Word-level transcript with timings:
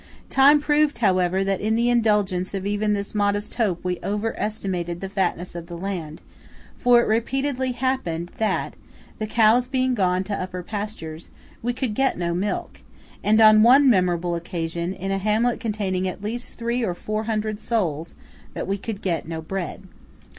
Time 0.31 0.59
proved, 0.59 0.97
however, 0.97 1.43
that 1.43 1.61
in 1.61 1.75
the 1.75 1.87
indulgence 1.91 2.55
of 2.55 2.65
even 2.65 2.93
this 2.93 3.13
modest 3.13 3.53
hope 3.53 3.83
we 3.83 3.99
over 3.99 4.33
estimated 4.35 4.99
the 4.99 5.07
fatness 5.07 5.53
of 5.53 5.67
the 5.67 5.77
land; 5.77 6.23
for 6.75 6.99
it 6.99 7.05
repeatedly 7.05 7.73
happened 7.73 8.31
that 8.39 8.73
(the 9.19 9.27
cows 9.27 9.67
being 9.67 9.93
gone 9.93 10.23
to 10.23 10.33
upper 10.33 10.63
pastures) 10.63 11.29
we 11.61 11.71
could 11.71 11.93
get 11.93 12.17
no 12.17 12.33
milk; 12.33 12.81
and 13.23 13.39
on 13.39 13.61
one 13.61 13.91
memorable 13.91 14.33
occasion, 14.33 14.91
in 14.91 15.11
a 15.11 15.19
hamlet 15.19 15.59
containing 15.59 16.07
at 16.07 16.23
least 16.23 16.57
three 16.57 16.81
or 16.83 16.95
four 16.95 17.25
hundred 17.25 17.59
souls, 17.59 18.15
that 18.55 18.65
we 18.67 18.79
could 18.79 19.03
get 19.03 19.27
no 19.27 19.39
bread. 19.39 19.83